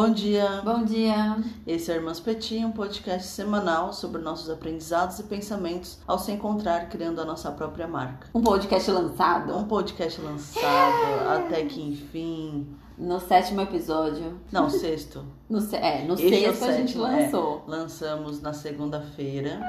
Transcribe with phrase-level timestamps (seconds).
[0.00, 0.62] Bom dia!
[0.64, 1.36] Bom dia!
[1.66, 6.88] Esse é Irmãs Petit, um podcast semanal sobre nossos aprendizados e pensamentos ao se encontrar
[6.88, 8.26] criando a nossa própria marca.
[8.34, 9.54] Um podcast lançado?
[9.54, 12.66] Um podcast lançado até que enfim.
[12.96, 14.40] No sétimo episódio.
[14.50, 15.22] Não, sexto.
[15.50, 17.64] No, é, no Este é sexto a gente sétimo, lançou.
[17.68, 17.70] é.
[17.70, 19.60] lançamos na segunda-feira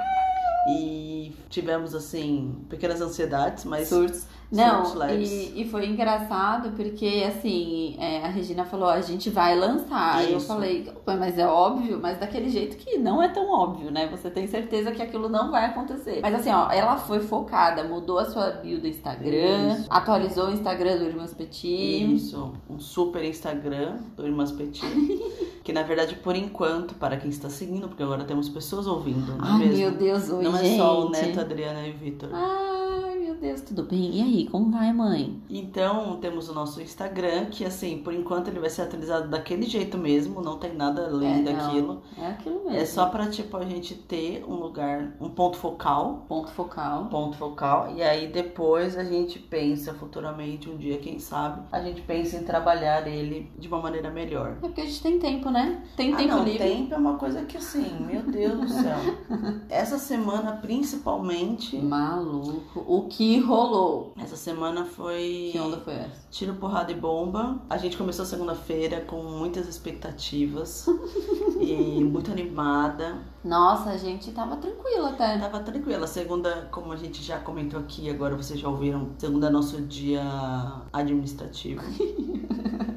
[0.69, 4.25] e tivemos assim pequenas ansiedades, mas Surtos.
[4.51, 10.15] Não, e, e foi engraçado porque, assim, é, a Regina falou, a gente vai lançar.
[10.15, 10.47] Aí eu Isso.
[10.47, 14.07] falei, "Opa, mas é óbvio, mas daquele jeito que não é tão óbvio, né?
[14.07, 16.19] Você tem certeza que aquilo não vai acontecer.
[16.21, 19.87] Mas assim, ó, ela foi focada, mudou a sua bio do Instagram, Isso.
[19.89, 22.13] atualizou o Instagram do Irmãs Petit.
[22.15, 24.81] Isso, um super Instagram do Irmãs Petit.
[25.63, 29.45] que na verdade, por enquanto, para quem está seguindo, porque agora temos pessoas ouvindo, não
[29.45, 29.77] é Ai, mesmo?
[29.77, 30.73] meu Deus, oi, não gente.
[30.73, 32.29] é só o Neto, Adriana e o Vitor.
[32.29, 32.80] Meu
[33.41, 34.17] Deus, tudo bem?
[34.17, 35.41] E aí, como vai, mãe?
[35.49, 39.97] Então, temos o nosso Instagram, que assim, por enquanto ele vai ser atualizado daquele jeito
[39.97, 42.01] mesmo, não tem nada além É, daquilo.
[42.17, 42.77] É aquilo mesmo.
[42.77, 47.05] É só pra, tipo, a gente ter um lugar, um ponto focal, Ponto focal.
[47.05, 52.01] ponto focal, e aí depois a gente pensa futuramente, um dia, quem sabe, a gente
[52.01, 54.51] pensa em trabalhar ele de uma maneira melhor.
[54.51, 55.83] É porque a gente tem tempo, né?
[55.97, 56.59] Tem Ah, tempo não, livre.
[56.59, 58.97] tempo é uma coisa que assim, meu Deus do céu.
[59.67, 62.83] Essa semana, principalmente, Maluco.
[62.87, 64.13] O que rolou?
[64.17, 66.27] essa semana foi Que onda foi essa?
[66.29, 67.61] tiro, porrada e bomba.
[67.69, 70.85] A gente começou segunda-feira com muitas expectativas
[71.59, 73.19] e muito animada.
[73.43, 75.37] Nossa, a gente tava tranquila até.
[75.37, 76.07] Tava tranquila.
[76.07, 80.21] Segunda, como a gente já comentou aqui, agora vocês já ouviram, segunda é nosso dia
[80.93, 81.81] administrativo.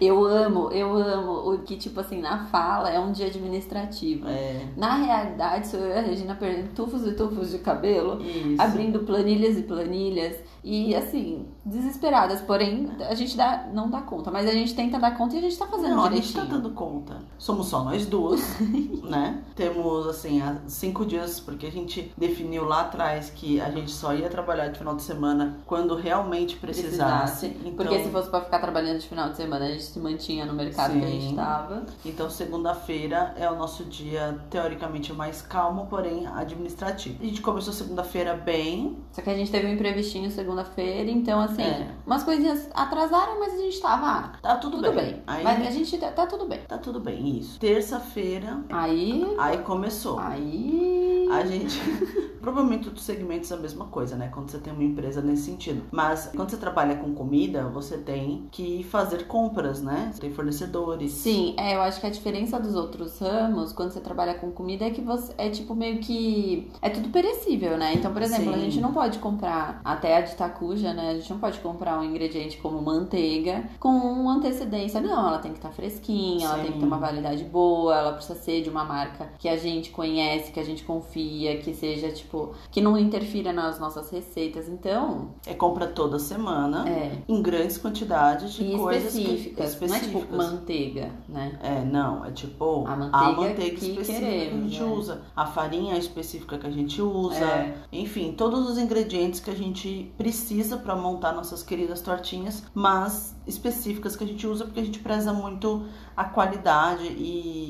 [0.00, 4.26] Eu amo, eu amo o que, tipo assim, na fala é um dia administrativo.
[4.28, 8.60] É, Na realidade, sou eu e a Regina perdendo tufos e tufos de cabelo, isso.
[8.60, 10.36] abrindo planilhas e planilhas.
[10.64, 12.40] E assim, desesperadas.
[12.40, 14.30] Porém, a gente dá, não dá conta.
[14.30, 16.46] Mas a gente tenta dar conta e a gente tá fazendo Não, a gente direitinho.
[16.46, 17.16] tá dando conta.
[17.38, 18.40] Somos só nós duas,
[19.04, 19.42] né?
[19.54, 24.12] Temos, assim, há cinco dias, porque a gente definiu lá atrás que a gente só
[24.14, 27.46] ia trabalhar de final de semana quando realmente precisasse.
[27.64, 30.44] Então, Porque se fosse pra ficar trabalhando de final de semana, a gente se mantinha
[30.46, 31.36] no mercado que a gente Sim.
[31.36, 31.86] tava.
[32.04, 37.16] então segunda-feira é o nosso dia, teoricamente, mais calmo, porém administrativo.
[37.20, 38.96] A gente começou segunda-feira bem.
[39.12, 41.88] Só que a gente teve um imprevistinho segunda-feira, então assim, É.
[42.06, 45.04] umas coisinhas atrasaram, mas a gente tava, ah, Tá tudo, tudo bem.
[45.12, 45.22] bem.
[45.26, 46.60] Aí, Mas a gente tá, tá tudo bem.
[46.68, 47.58] Tá tudo bem, isso.
[47.58, 50.18] Terça-feira, Aí, aí começou.
[50.18, 51.28] aí...
[51.30, 51.78] A gente.
[52.40, 54.30] Provavelmente outros segmentos é a mesma coisa, né?
[54.32, 55.82] Quando você tem uma empresa nesse sentido.
[55.90, 60.10] Mas quando você trabalha com comida, você tem que fazer compras, né?
[60.12, 61.12] Você tem fornecedores.
[61.12, 64.84] Sim, é, eu acho que a diferença dos outros ramos, quando você trabalha com comida,
[64.84, 66.70] é que você é tipo meio que.
[66.82, 67.94] É tudo perecível, né?
[67.94, 68.64] Então, por exemplo, a Sim.
[68.64, 71.10] gente não pode comprar, até a de tacuja, né?
[71.10, 75.00] A gente não pode comprar um ingrediente como manteiga com antecedência.
[75.00, 76.62] Não, ela tem que estar fresquinha, ela Sim.
[76.64, 79.90] tem que ter uma validade boa, ela precisa ser de uma marca que a gente
[79.90, 82.27] conhece, que a gente confia, que seja, tipo,
[82.70, 84.68] que não interfira nas nossas receitas.
[84.68, 87.22] Então, É compra toda semana, é.
[87.28, 89.80] em grandes quantidades de E coisas que- específicas.
[89.80, 90.36] Não é tipo específicas.
[90.36, 91.58] manteiga, né?
[91.62, 94.84] É, não, é tipo A manteiga que específica que a queremos, gente é.
[94.86, 97.74] usa, a farinha específica que a gente usa, É.
[97.92, 104.14] enfim, todos os ingredientes que a gente precisa para montar nossas queridas tortinhas, mas específicas
[104.14, 105.84] que a gente usa porque a gente preza muito
[106.16, 107.67] a qualidade e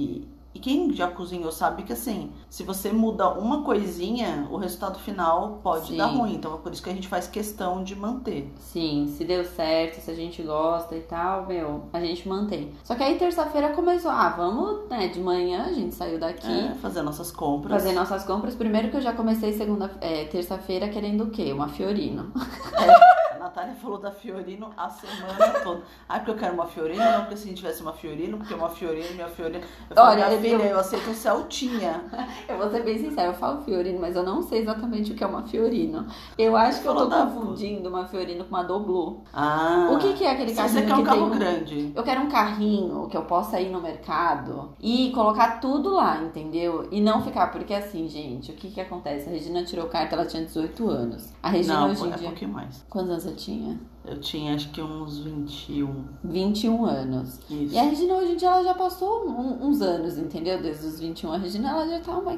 [0.58, 5.60] e quem já cozinhou sabe que assim, se você muda uma coisinha, o resultado final
[5.62, 5.96] pode Sim.
[5.96, 6.34] dar ruim.
[6.34, 8.52] Então é por isso que a gente faz questão de manter.
[8.58, 12.72] Sim, se deu certo, se a gente gosta e tal, meu, a gente mantém.
[12.82, 16.50] Só que aí terça-feira começou, ah, vamos, né, de manhã a gente saiu daqui.
[16.50, 17.80] É, fazer nossas compras.
[17.80, 18.56] Fazer nossas compras.
[18.56, 21.52] Primeiro que eu já comecei segunda, é, terça-feira querendo o quê?
[21.52, 22.32] Uma Fiorino.
[22.34, 23.18] A
[23.58, 25.82] Natália falou da Fiorino a semana toda.
[26.08, 28.54] Ah, porque eu quero uma Fiorino, não porque se a gente tivesse uma Fiorino, porque
[28.54, 29.64] uma Fiorino, minha Fiorino.
[29.91, 32.02] Eu falei, Olha, minha eu- filha, eu aceito um Celtinha.
[32.48, 35.22] Eu vou ser bem sincera, eu falo Fiorino, mas eu não sei exatamente o que
[35.22, 36.06] é uma Fiorino.
[36.38, 39.22] Eu acho que eu tô da- confundindo uma Fiorino com uma Doblo.
[39.32, 39.88] Ah.
[39.93, 41.93] O que, que é aquele carrinho você quer um que carro um- grande.
[41.94, 46.88] Eu quero um carrinho que eu possa ir no mercado e colocar tudo lá, entendeu?
[46.90, 49.28] E não ficar, porque assim, gente, o que que acontece?
[49.28, 51.32] A Regina tirou carta, ela tinha 18 anos.
[51.43, 52.28] A Regina Não, hoje em é um dia.
[52.28, 52.84] pouquinho mais.
[52.88, 53.48] Quantos anos você tinha?
[54.05, 56.05] Eu tinha acho que uns 21.
[56.25, 57.39] 21 anos.
[57.50, 57.75] Isso.
[57.75, 60.61] E a Regina hoje em dia ela já passou um- uns anos, entendeu?
[60.62, 62.37] Desde os 21 a Regina ela já tá uma.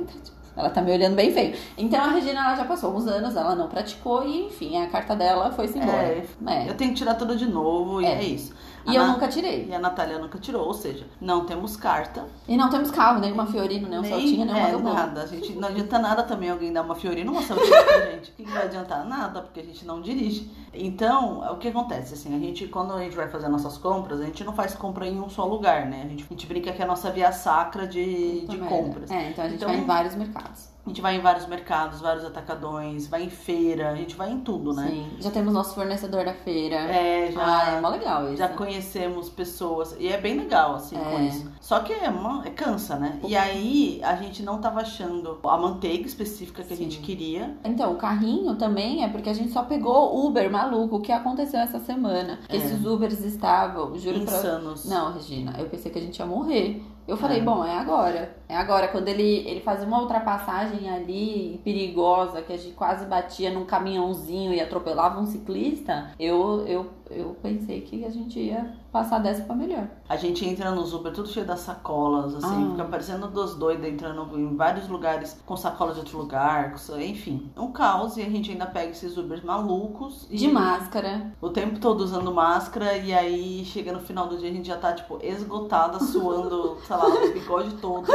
[0.56, 1.54] Ela tá me olhando bem feio.
[1.78, 5.14] Então a Regina ela já passou uns anos, ela não praticou e enfim, a carta
[5.14, 6.02] dela foi-se embora.
[6.02, 6.68] É, É.
[6.68, 8.14] Eu tenho que tirar tudo de novo e É.
[8.16, 8.52] é, isso.
[8.86, 9.66] E eu nunca tirei.
[9.68, 12.26] E a Natália nunca tirou, ou seja, não temos carta.
[12.48, 15.22] E não temos carro, nem uma Fiorino, nem um nem, Saltinha, nem é, nada.
[15.22, 18.30] A gente não adianta nada também alguém dar uma Fiorino, uma Saltinha pra gente.
[18.30, 19.04] O que vai adiantar?
[19.04, 20.50] Nada, porque a gente não dirige.
[20.72, 22.14] Então, o que acontece?
[22.14, 25.06] Assim, a gente, quando a gente vai fazer nossas compras, a gente não faz compra
[25.06, 26.02] em um só lugar, né?
[26.04, 29.10] A gente, a gente brinca que é a nossa via sacra de, de compras.
[29.10, 30.70] É, então a gente então, vai em vários mercados.
[30.90, 34.40] A gente vai em vários mercados, vários atacadões, vai em feira, a gente vai em
[34.40, 34.88] tudo, né?
[34.90, 35.08] Sim.
[35.20, 36.74] Já temos nosso fornecedor da feira.
[36.74, 37.40] É, já.
[37.40, 38.38] Ah, é mó legal isso.
[38.38, 39.94] Já conhecemos pessoas.
[40.00, 41.04] E é bem legal, assim, é.
[41.04, 41.48] com isso.
[41.60, 43.20] Só que é, uma, é cansa, né?
[43.24, 46.74] E aí a gente não tava achando a manteiga específica que Sim.
[46.74, 47.56] a gente queria.
[47.62, 51.60] Então, o carrinho também é porque a gente só pegou Uber maluco, o que aconteceu
[51.60, 52.40] essa semana.
[52.48, 52.56] É.
[52.56, 54.84] Esses Ubers estavam, juro Insanos.
[54.84, 54.90] pra.
[54.90, 56.84] Não, Regina, eu pensei que a gente ia morrer.
[57.10, 57.42] Eu falei, é.
[57.42, 58.36] bom, é agora.
[58.48, 58.86] É agora.
[58.86, 64.54] Quando ele, ele fazia uma ultrapassagem ali perigosa, que a gente quase batia num caminhãozinho
[64.54, 69.54] e atropelava um ciclista, eu, eu, eu pensei que a gente ia passar dessa pra
[69.54, 69.88] melhor.
[70.08, 72.70] A gente entra no Uber tudo cheio das sacolas, assim, ah.
[72.70, 77.50] fica parecendo dos doidos entrando em vários lugares com sacolas de outro lugar, enfim.
[77.56, 80.26] Um caos e a gente ainda pega esses Ubers malucos.
[80.30, 81.32] De máscara.
[81.40, 84.76] O tempo todo usando máscara e aí chega no final do dia a gente já
[84.76, 88.06] tá, tipo, esgotada, suando, sei lá, o bigode todo.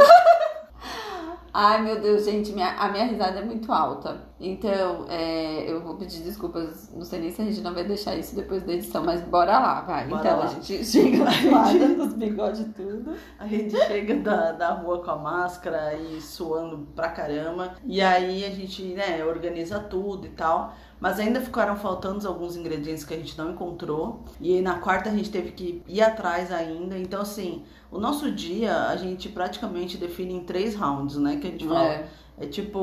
[1.58, 4.20] Ai, meu Deus, gente, minha, a minha risada é muito alta.
[4.38, 6.92] Então, é, eu vou pedir desculpas.
[6.94, 9.58] Não sei nem se a gente não vai deixar isso depois da edição, mas bora
[9.58, 10.06] lá, vai.
[10.06, 10.44] Bora então, lá.
[10.44, 13.14] a gente chega suada nos bigodes tudo.
[13.38, 17.74] A gente chega da, da rua com a máscara e suando pra caramba.
[17.84, 20.74] E aí a gente, né, organiza tudo e tal.
[21.00, 24.24] Mas ainda ficaram faltando alguns ingredientes que a gente não encontrou.
[24.38, 26.98] E na quarta a gente teve que ir atrás ainda.
[26.98, 31.36] Então, assim, o nosso dia a gente praticamente define em três rounds, né?
[31.36, 31.88] Que a gente fala.
[31.88, 32.08] É.
[32.38, 32.78] É tipo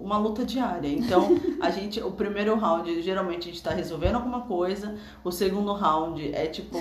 [0.00, 0.88] uma luta diária.
[0.88, 1.28] Então,
[1.60, 4.96] a gente, o primeiro round, geralmente a gente tá resolvendo alguma coisa.
[5.22, 6.76] O segundo round é tipo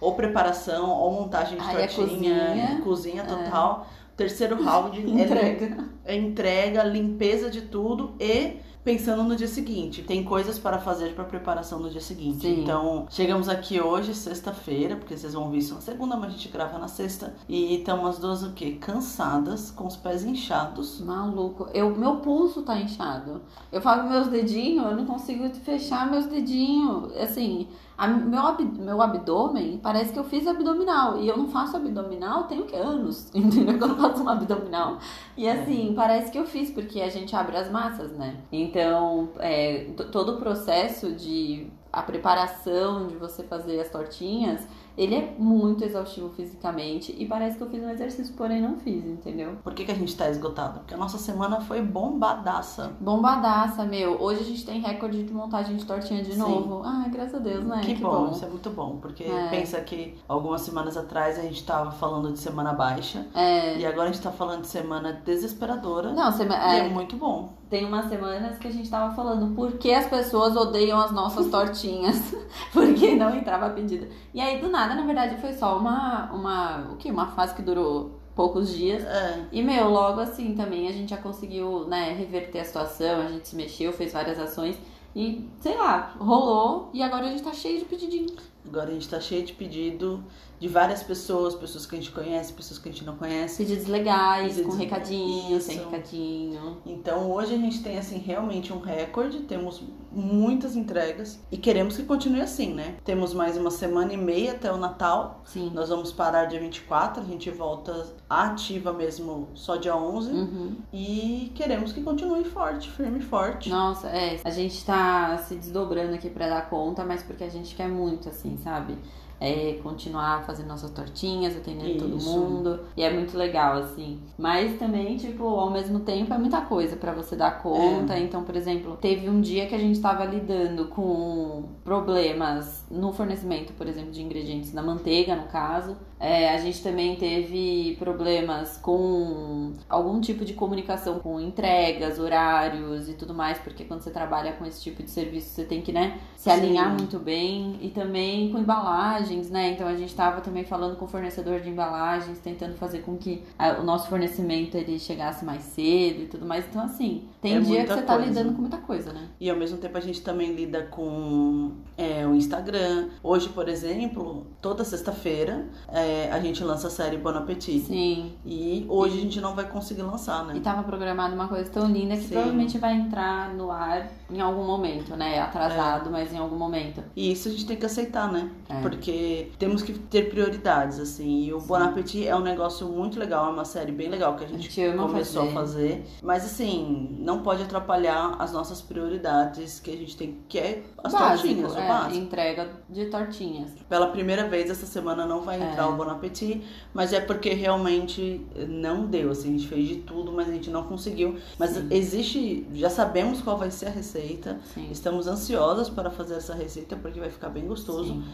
[0.00, 3.26] ou preparação ou montagem de Aí tortinha, é cozinha, cozinha é.
[3.26, 3.86] total.
[4.04, 4.08] É.
[4.16, 5.86] Terceiro round entrega.
[6.04, 8.56] É, é entrega, limpeza de tudo e
[8.88, 10.02] pensando no dia seguinte.
[10.02, 12.40] Tem coisas para fazer para preparação no dia seguinte.
[12.46, 12.62] Sim.
[12.62, 16.48] Então, chegamos aqui hoje, sexta-feira, porque vocês vão ver isso na segunda, mas a gente
[16.48, 17.34] grava na sexta.
[17.46, 18.78] E estamos as duas o quê?
[18.80, 21.02] Cansadas, com os pés inchados.
[21.02, 21.68] Maluco.
[21.74, 23.42] Eu, meu pulso tá inchado.
[23.70, 27.14] Eu falo meus dedinhos, eu não consigo fechar meus dedinhos.
[27.18, 27.68] Assim,
[27.98, 31.20] a, meu, ab, meu abdômen parece que eu fiz abdominal.
[31.20, 32.76] E eu não faço abdominal tem o que?
[32.76, 33.28] Anos.
[33.34, 33.76] Entendeu?
[33.76, 34.98] Quando eu faço um abdominal.
[35.36, 35.52] E é.
[35.52, 35.94] assim, é.
[35.94, 38.36] parece que eu fiz, porque a gente abre as massas, né?
[38.52, 41.66] Então, é, todo o processo de.
[41.90, 44.68] A preparação de você fazer as tortinhas
[44.98, 49.04] ele é muito exaustivo fisicamente e parece que eu fiz um exercício, porém não fiz,
[49.06, 49.56] entendeu?
[49.62, 50.80] Por que, que a gente tá esgotado?
[50.80, 52.96] Porque a nossa semana foi bombadaça.
[53.00, 54.20] Bombadaça, meu.
[54.20, 56.38] Hoje a gente tem recorde de montagem de tortinha de Sim.
[56.38, 56.82] novo.
[56.84, 57.80] Ai, graças a Deus, né?
[57.80, 58.96] Que, que bom, bom, isso é muito bom.
[58.96, 59.48] Porque é.
[59.50, 63.24] pensa que algumas semanas atrás a gente tava falando de semana baixa.
[63.36, 63.78] É.
[63.78, 66.12] E agora a gente tá falando de semana desesperadora.
[66.12, 66.74] Não, semana.
[66.74, 67.57] É, é muito bom.
[67.68, 71.48] Tem umas semanas que a gente tava falando por que as pessoas odeiam as nossas
[71.50, 72.34] tortinhas.
[72.72, 74.08] porque não entrava pedida.
[74.32, 77.10] E aí, do nada, na verdade, foi só uma, uma, o que?
[77.10, 79.04] Uma fase que durou poucos dias.
[79.04, 79.46] É.
[79.50, 83.48] E, meu, logo assim também a gente já conseguiu, né, reverter a situação, a gente
[83.48, 84.78] se mexeu, fez várias ações
[85.14, 88.36] e, sei lá, rolou e agora a gente tá cheio de pedidinhos.
[88.64, 90.22] Agora a gente tá cheio de pedido
[90.60, 93.64] de várias pessoas, pessoas que a gente conhece, pessoas que a gente não conhece.
[93.64, 96.78] Pedidos legais, pedidos com recadinho, sem recadinho.
[96.84, 102.02] Então hoje a gente tem assim realmente um recorde, temos muitas entregas e queremos que
[102.02, 102.96] continue assim, né?
[103.04, 105.42] Temos mais uma semana e meia até o Natal.
[105.44, 105.70] Sim.
[105.74, 110.76] Nós vamos parar dia 24, a gente volta ativa mesmo só dia 11 uhum.
[110.92, 113.70] e queremos que continue forte, firme e forte.
[113.70, 117.74] Nossa, é, a gente tá se desdobrando aqui para dar conta, mas porque a gente
[117.74, 118.98] quer muito assim, sabe?
[119.40, 121.98] É, continuar fazendo nossas tortinhas, atendendo Isso.
[121.98, 122.80] todo mundo.
[122.96, 124.20] E é muito legal, assim.
[124.36, 128.14] Mas também, tipo, ao mesmo tempo é muita coisa para você dar conta.
[128.14, 128.20] É.
[128.20, 133.72] Então, por exemplo, teve um dia que a gente tava lidando com problemas no fornecimento,
[133.74, 135.96] por exemplo, de ingredientes da manteiga, no caso.
[136.20, 143.14] É, a gente também teve problemas com algum tipo de comunicação com entregas, horários e
[143.14, 146.18] tudo mais, porque quando você trabalha com esse tipo de serviço, você tem que, né,
[146.36, 146.96] se alinhar Sim.
[146.96, 147.78] muito bem.
[147.80, 149.70] E também com embalagens, né?
[149.70, 153.42] Então a gente estava também falando com o fornecedor de embalagens, tentando fazer com que
[153.78, 156.64] o nosso fornecimento ele chegasse mais cedo e tudo mais.
[156.68, 158.28] Então, assim, Tem É dia que você tá coisa.
[158.28, 159.28] lidando com muita coisa, né?
[159.40, 163.08] E ao mesmo tempo a gente também lida com é, o Instagram.
[163.22, 167.80] Hoje, por exemplo, toda sexta-feira é, a gente lança a série Bon Appetit.
[167.80, 168.32] Sim.
[168.44, 170.60] E hoje a gente não vai conseguir lançar, E né?
[170.60, 172.28] tava programada uma coisa tão linda que Sim.
[172.30, 175.38] provavelmente vai entrar no ar em algum momento, né?
[175.40, 177.02] Atrasado, mas em algum momento.
[177.16, 178.50] E isso a gente tem que aceitar, né?
[178.68, 178.80] É.
[178.80, 181.44] Porque temos que ter prioridades, assim.
[181.44, 184.44] E o Bon Appetit é um negócio muito legal, é uma série bem legal que
[184.44, 185.50] a A gente gente ama começou fazer.
[185.50, 186.04] a fazer.
[186.22, 191.12] Mas assim, não pode atrapalhar as nossas prioridades que a gente tem, que é as
[191.12, 192.16] tortinhas, o é, básico.
[192.16, 193.70] entrega de tortinhas.
[193.86, 195.86] Pela primeira vez essa semana não vai entrar É.
[195.86, 200.32] o Bon Appetit, mas é porque realmente não deu, assim, a gente fez de tudo,
[200.32, 201.36] mas a gente não conseguiu.
[201.58, 201.86] Mas Sim.
[201.90, 204.58] existe, já sabemos qual vai ser a receita.
[204.72, 204.88] Sim.
[204.90, 208.14] Estamos ansiosas para fazer essa receita porque vai ficar bem gostoso.
[208.14, 208.24] Sim.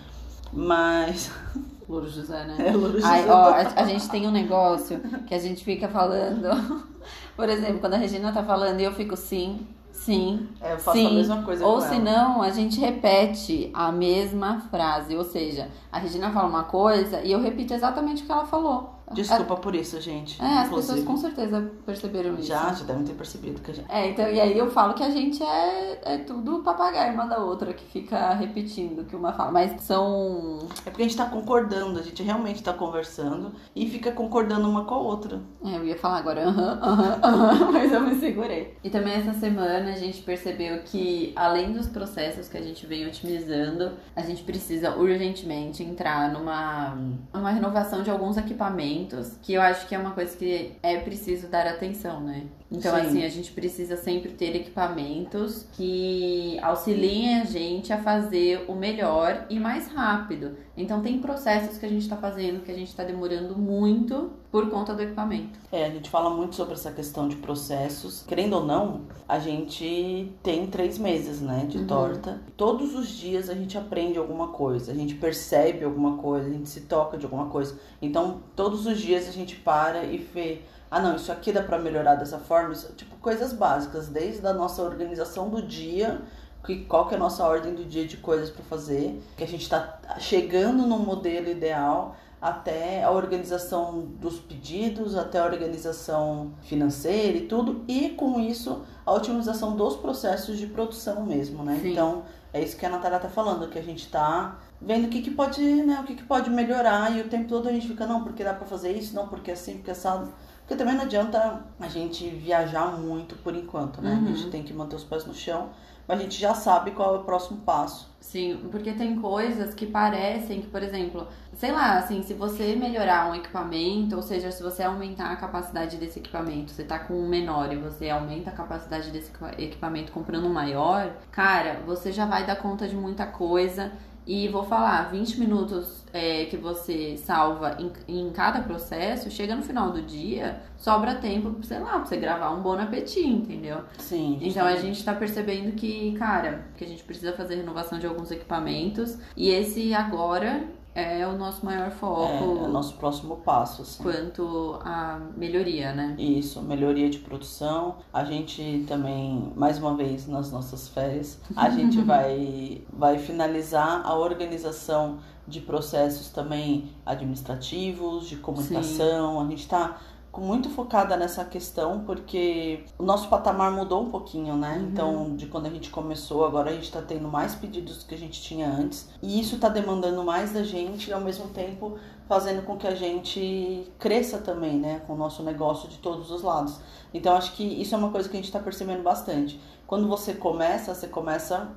[0.54, 1.30] Mas
[1.88, 2.68] Louro José, né?
[2.68, 3.30] é Louro Ai, José.
[3.30, 6.48] ó, a, a gente tem um negócio que a gente fica falando.
[7.36, 10.98] Por exemplo, quando a Regina tá falando e eu fico sim, sim, É, eu faço
[10.98, 11.06] sim.
[11.06, 15.16] a mesma coisa Ou se não, a gente repete a mesma frase.
[15.16, 18.94] Ou seja, a Regina fala uma coisa e eu repito exatamente o que ela falou.
[19.12, 20.40] Desculpa por isso, gente.
[20.42, 22.48] É, as pessoas com certeza perceberam isso.
[22.48, 23.90] já, já devem ter percebido que a gente.
[23.90, 27.38] É, então, e aí eu falo que a gente é, é tudo papagaio uma da
[27.38, 29.52] outra, que fica repetindo o que uma fala.
[29.52, 30.58] Mas são.
[30.86, 34.84] É porque a gente tá concordando, a gente realmente tá conversando e fica concordando uma
[34.84, 35.40] com a outra.
[35.64, 38.76] É, eu ia falar agora, aham, aham, aham, mas eu me segurei.
[38.82, 43.06] E também essa semana a gente percebeu que, além dos processos que a gente vem
[43.06, 46.96] otimizando, a gente precisa urgentemente entrar numa,
[47.32, 48.93] numa renovação de alguns equipamentos,
[49.42, 52.46] que eu acho que é uma coisa que é preciso dar atenção, né?
[52.76, 53.06] Então, Sim.
[53.06, 59.46] assim, a gente precisa sempre ter equipamentos que auxiliem a gente a fazer o melhor
[59.48, 60.56] e mais rápido.
[60.76, 64.68] Então, tem processos que a gente tá fazendo que a gente tá demorando muito por
[64.70, 65.58] conta do equipamento.
[65.70, 68.24] É, a gente fala muito sobre essa questão de processos.
[68.26, 71.86] Querendo ou não, a gente tem três meses, né, de Uhum.
[71.86, 72.40] torta.
[72.56, 76.68] Todos os dias a gente aprende alguma coisa, a gente percebe alguma coisa, a gente
[76.68, 77.78] se toca de alguma coisa.
[78.02, 80.62] Então, todos os dias a gente para e vê.
[80.90, 82.72] Ah, não, isso aqui dá pra melhorar dessa forma.
[82.72, 86.20] Isso, tipo, coisas básicas, desde a nossa organização do dia,
[86.64, 89.46] que, qual que é a nossa ordem do dia de coisas pra fazer, que a
[89.46, 97.38] gente tá chegando no modelo ideal, até a organização dos pedidos, até a organização financeira
[97.38, 101.78] e tudo, e com isso a otimização dos processos de produção mesmo, né?
[101.80, 101.92] Sim.
[101.92, 102.22] Então
[102.52, 105.30] é isso que a Natália tá falando, que a gente tá vendo o que, que
[105.30, 108.22] pode, né, o que, que pode melhorar e o tempo todo a gente fica, não,
[108.22, 110.28] porque dá pra fazer isso, não, porque assim, porque assado.
[110.66, 114.14] Porque também não adianta a gente viajar muito por enquanto, né?
[114.14, 114.32] Uhum.
[114.32, 115.68] A gente tem que manter os pés no chão,
[116.08, 118.08] mas a gente já sabe qual é o próximo passo.
[118.18, 123.30] Sim, porque tem coisas que parecem que, por exemplo, sei lá, assim, se você melhorar
[123.30, 127.28] um equipamento, ou seja, se você aumentar a capacidade desse equipamento, você tá com um
[127.28, 132.24] menor e você aumenta a capacidade desse equipa- equipamento comprando um maior, cara, você já
[132.24, 133.92] vai dar conta de muita coisa.
[134.26, 139.62] E vou falar, 20 minutos é, que você salva em, em cada processo, chega no
[139.62, 143.80] final do dia, sobra tempo, sei lá, pra você gravar um bom apetite, entendeu?
[143.98, 144.38] Sim.
[144.40, 148.30] Então a gente tá percebendo que, cara, que a gente precisa fazer renovação de alguns
[148.30, 153.82] equipamentos e esse agora é o nosso maior é, foco é o nosso próximo passo,
[153.82, 154.02] assim.
[154.02, 156.14] quanto à melhoria, né?
[156.18, 157.96] Isso, melhoria de produção.
[158.12, 164.14] A gente também, mais uma vez, nas nossas férias, a gente vai, vai finalizar a
[164.14, 169.40] organização de processos também administrativos, de comunicação.
[169.40, 169.98] A gente está
[170.40, 174.76] muito focada nessa questão porque o nosso patamar mudou um pouquinho, né?
[174.78, 174.84] Uhum.
[174.84, 178.14] Então, de quando a gente começou, agora a gente está tendo mais pedidos do que
[178.14, 179.08] a gente tinha antes.
[179.22, 181.98] E isso está demandando mais da gente e ao mesmo tempo
[182.28, 186.42] fazendo com que a gente cresça também, né, com o nosso negócio de todos os
[186.42, 186.80] lados.
[187.12, 189.60] Então acho que isso é uma coisa que a gente está percebendo bastante.
[189.86, 191.70] Quando você começa, você começa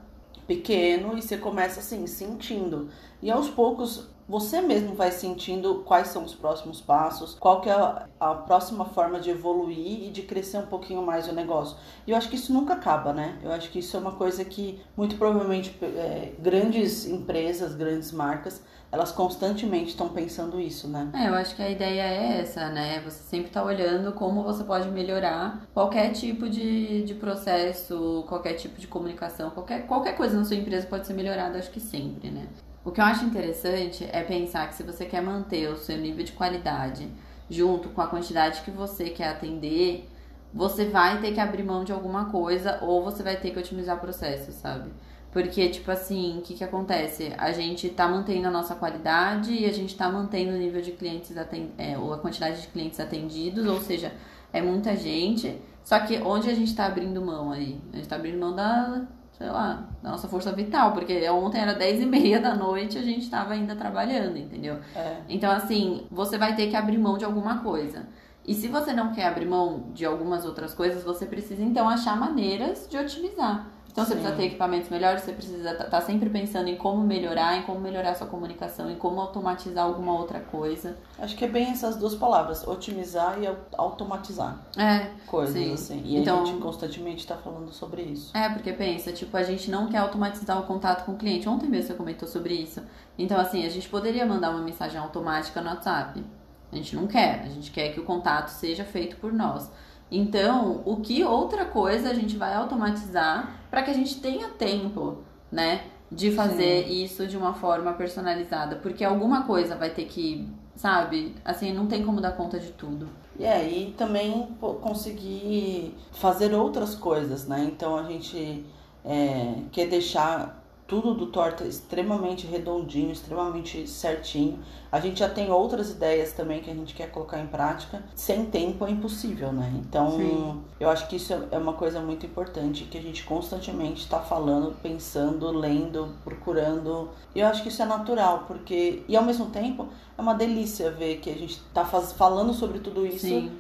[0.46, 2.90] pequeno e você começa assim sentindo.
[3.22, 7.74] E aos poucos você mesmo vai sentindo quais são os próximos passos, qual que é
[7.74, 11.78] a, a próxima forma de evoluir e de crescer um pouquinho mais o negócio.
[12.06, 13.40] E eu acho que isso nunca acaba, né?
[13.42, 18.62] Eu acho que isso é uma coisa que muito provavelmente é, grandes empresas, grandes marcas
[18.92, 21.10] elas constantemente estão pensando isso, né?
[21.14, 23.02] É, eu acho que a ideia é essa, né?
[23.02, 28.80] Você sempre tá olhando como você pode melhorar qualquer tipo de, de processo, qualquer tipo
[28.80, 32.48] de comunicação, qualquer, qualquer coisa na sua empresa pode ser melhorada, acho que sempre, né?
[32.86, 36.24] O que eu acho interessante é pensar que se você quer manter o seu nível
[36.24, 37.10] de qualidade
[37.50, 40.10] junto com a quantidade que você quer atender,
[40.54, 44.00] você vai ter que abrir mão de alguma coisa ou você vai ter que otimizar
[44.00, 44.90] processos, sabe?
[45.32, 47.34] Porque, tipo assim, o que, que acontece?
[47.38, 50.92] A gente tá mantendo a nossa qualidade e a gente tá mantendo o nível de
[50.92, 54.14] clientes atendidos, é, ou a quantidade de clientes atendidos, ou seja,
[54.52, 55.62] é muita gente.
[55.84, 57.80] Só que onde a gente tá abrindo mão aí?
[57.94, 59.06] A gente tá abrindo mão da,
[59.38, 63.00] sei lá, da nossa força vital, porque ontem era 10 e meia da noite e
[63.00, 64.80] a gente tava ainda trabalhando, entendeu?
[64.96, 65.18] É.
[65.30, 68.08] Então, assim, você vai ter que abrir mão de alguma coisa.
[68.46, 72.18] E se você não quer abrir mão de algumas outras coisas, você precisa então achar
[72.18, 73.68] maneiras de otimizar.
[73.98, 74.20] Então você Sim.
[74.20, 78.14] precisa ter equipamentos melhores, você precisa estar sempre pensando em como melhorar, em como melhorar
[78.14, 80.96] sua comunicação, em como automatizar alguma outra coisa.
[81.18, 85.74] Acho que é bem essas duas palavras, otimizar e au- automatizar É, coisas, Sim.
[85.74, 86.02] assim.
[86.06, 88.38] E Então- a gente constantemente tá falando sobre isso.
[88.38, 91.50] É, porque pensa, tipo, a gente não quer automatizar o contato com o cliente.
[91.50, 92.84] Ontem mesmo você comentou sobre isso.
[93.18, 96.24] Então, assim, a gente poderia mandar uma mensagem automática no WhatsApp.
[96.72, 99.72] A gente não quer, a gente quer que o contato seja feito por nós.
[100.12, 105.18] Então, o que outra coisa a gente vai automatizar para que a gente tenha tempo,
[105.52, 108.78] né, de fazer isso de uma forma personalizada?
[108.78, 111.36] Porque alguma coisa vai ter que, sabe?
[111.44, 113.10] Assim, não tem como dar conta de tudo.
[113.38, 117.64] E aí também pô, conseguir fazer outras coisas, né?
[117.66, 118.66] Então a gente
[119.06, 124.60] é, quer deixar tudo do torta extremamente redondinho, extremamente certinho.
[124.90, 128.02] A gente já tem outras ideias também que a gente quer colocar em prática.
[128.16, 129.70] Sem tempo é impossível, né?
[129.76, 130.62] Então Sim.
[130.80, 134.22] eu acho que isso é- é uma coisa muito importante que a gente constantemente está
[134.22, 137.10] falando, pensando, lendo, procurando.
[137.36, 140.90] E eu acho que isso é natural, porque e ao mesmo tempo é uma delícia
[140.90, 143.52] ver que a gente tá faz- falando sobre tudo isso Sim.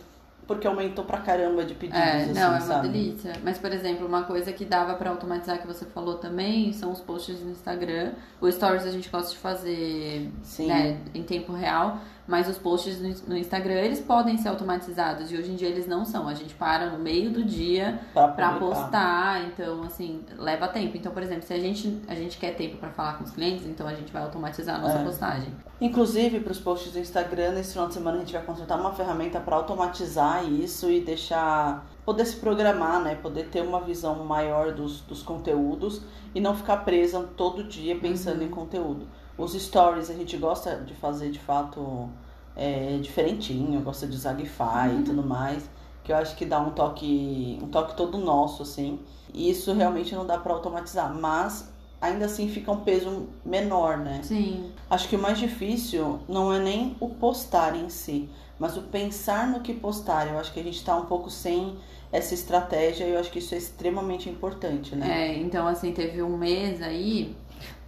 [0.48, 2.88] Porque aumentou pra caramba de pedidos, É, assim, não, é uma sabe?
[2.88, 3.34] delícia.
[3.44, 7.02] Mas, por exemplo, uma coisa que dava pra automatizar que você falou também são os
[7.02, 8.14] posts no Instagram.
[8.40, 13.38] O Stories a gente gosta de fazer né, em tempo real, mas os posts no-
[13.38, 16.28] Instagram eles podem ser automatizados e hoje em dia eles não são.
[16.28, 18.60] A gente para no meio do dia publicar.
[18.60, 20.98] postar, então assim, leva tempo.
[20.98, 23.66] Então, por exemplo, se a gente, a gente quer tempo pra falar com os clientes,
[23.66, 25.04] então a gente vai automatizar a nossa É.
[25.04, 25.54] postagem.
[25.80, 28.92] Inclusive, para os posts do Instagram, nesse final de semana a gente vai contratar uma
[28.94, 31.86] ferramenta para automatizar isso e deixar.
[32.04, 33.16] poder se programar, né?
[33.16, 36.02] Poder ter uma visão maior dos, dos conteúdos
[36.34, 39.06] e não ficar presa todo dia pensando em conteúdo.
[39.38, 42.10] Os stories a gente gosta de fazer de fato
[42.56, 45.70] é, diferentinho, gosta de usar GIFI e tudo mais,
[46.04, 49.00] que eu acho que dá um toque, um toque todo nosso, assim.
[49.34, 54.22] E isso realmente não dá para automatizar, mas ainda assim fica um peso menor, né?
[54.24, 58.84] Sim, Acho que o mais difícil não é nem o postar em si, mas o
[58.84, 60.28] pensar no que postar.
[60.28, 61.76] Eu acho que a gente tá um pouco sem
[62.12, 65.28] essa estratégia e eu acho que isso é extremamente importante, né?
[65.28, 67.36] É, então assim, teve um mês aí,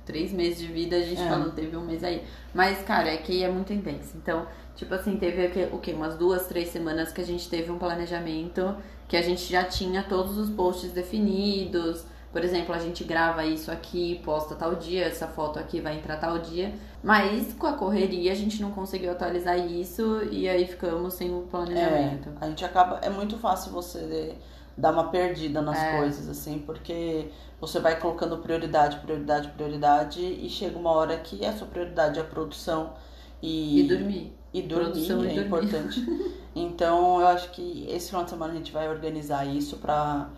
[0.10, 1.28] três meses de vida, a gente É.
[1.30, 2.24] falou, teve um mês aí.
[2.52, 4.18] Mas, cara, é que é muito intenso.
[4.18, 5.94] Então, tipo assim, teve o quê?
[5.94, 8.76] Umas duas, três semanas que a gente teve um planejamento,
[9.08, 12.06] que a gente já tinha todos os posts definidos.
[12.32, 16.18] Por exemplo, a gente grava isso aqui, posta tal dia, essa foto aqui vai entrar
[16.18, 16.74] tal dia.
[17.04, 21.42] Mas com a correria a gente não conseguiu atualizar isso e aí ficamos sem o
[21.50, 22.30] planejamento.
[22.42, 23.00] A gente acaba.
[23.02, 24.36] É muito fácil você
[24.80, 25.98] dar uma perdida nas É.
[25.98, 27.30] coisas, assim, porque
[27.62, 32.22] você vai colocando prioridade, prioridade, prioridade, e chega uma hora que a sua prioridade é
[32.22, 32.94] a produção
[33.42, 34.34] e, E dormir.
[34.54, 35.46] E dormir Produção e é dormir.
[35.48, 36.00] importante.
[36.56, 40.30] Então eu acho que esse final de semana a gente vai organizar isso pra,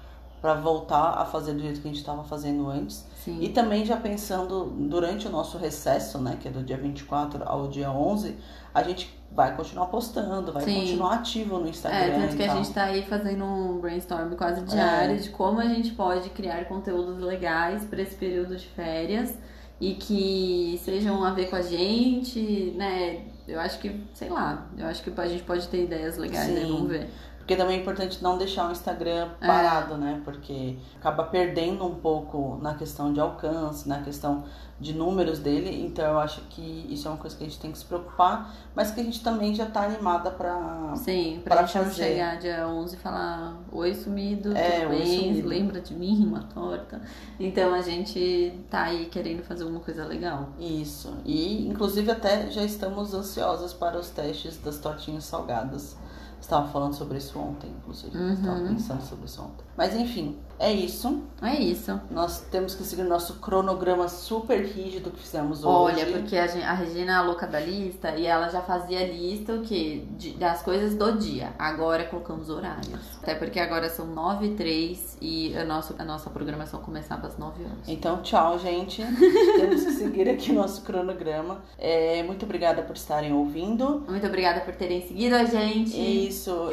[0.42, 3.06] pra voltar a fazer do jeito que a gente estava fazendo antes.
[3.24, 3.38] Sim.
[3.40, 7.68] E também já pensando durante o nosso recesso, né, que é do dia 24 ao
[7.68, 8.36] dia 11,
[8.74, 10.80] a gente vai continuar postando, vai Sim.
[10.82, 12.00] continuar ativo no Instagram.
[12.00, 15.18] É, tanto que a gente tá aí fazendo um brainstorm quase diário É.
[15.20, 19.38] de como a gente pode criar conteúdos legais para esse período de férias
[19.80, 23.26] e que sejam a ver com a gente, né?
[23.48, 26.66] Eu acho que, sei lá, eu acho que a gente pode ter ideias legais aí,
[26.66, 26.72] Sim.
[26.74, 27.10] vamos ver.
[27.52, 29.46] Porque também é importante não deixar o Instagram É.
[29.48, 30.22] parado, né?
[30.24, 34.46] Porque acaba perdendo um pouco na questão de alcance, na questão
[34.80, 35.86] de números dele.
[35.86, 38.56] Então eu acho que isso é uma coisa que a gente tem que se preocupar,
[38.74, 40.94] mas que a gente também já tá animada pra.
[40.96, 41.94] Sim, pra, Pra fazer.
[41.94, 45.20] chegar dia 11 e falar Oi sumido, É, tudo bem?
[45.34, 47.02] sumido." Lembra de mim, uma torta.
[47.38, 50.48] Então a gente tá aí querendo fazer alguma coisa legal.
[50.58, 51.14] Isso.
[51.26, 55.98] E inclusive até já estamos ansiosas para os testes das tortinhas salgadas.
[56.42, 58.18] Estava falando sobre isso ontem, inclusive.
[58.34, 58.74] Estava Uhum.
[58.74, 59.64] pensando sobre isso ontem.
[59.78, 61.22] Mas enfim, é isso.
[61.42, 62.00] É isso.
[62.12, 66.02] Nós temos que seguir nosso cronograma super rígido que fizemos hoje.
[66.02, 69.54] Olha, porque a, a Regina é a louca da lista e ela já fazia lista
[69.54, 70.04] o quê?
[70.18, 71.54] De- das coisas do dia.
[71.58, 73.18] Agora colocamos horários.
[73.22, 77.38] Até porque agora são 9 e 3 e a nossa, a nossa programação começava às
[77.38, 77.78] 9 horas.
[77.88, 79.02] Então, tchau, gente.
[79.58, 81.62] Temos que seguir aqui nosso cronograma.
[81.78, 84.04] É, muito obrigada por estarem ouvindo.
[84.08, 86.31] Muito obrigada por terem seguido a gente.
[86.32, 86.70] Isso.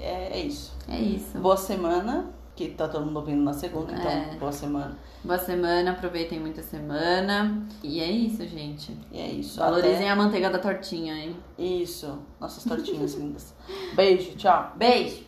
[0.00, 0.72] É, é isso.
[0.88, 1.38] É isso.
[1.38, 2.30] Boa semana.
[2.54, 4.36] Que tá todo mundo ouvindo na segunda, então É.
[4.38, 4.96] boa semana.
[5.24, 7.66] Boa semana, aproveitem muito a semana.
[7.82, 8.94] E é isso, gente.
[9.10, 9.58] E é isso.
[9.58, 11.36] Valorizem Até- a manteiga da tortinha, hein?
[11.58, 12.18] Isso.
[12.38, 13.54] Nossas tortinhas lindas.
[13.94, 14.72] Beijo, tchau.
[14.76, 15.24] Beijo!